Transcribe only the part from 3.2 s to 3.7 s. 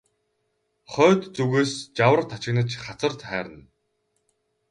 хайрна.